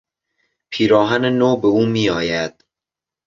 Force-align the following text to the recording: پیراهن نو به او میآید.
پیراهن 0.71 1.25
نو 1.25 1.55
به 1.57 1.67
او 1.67 1.85
میآید. 1.85 2.63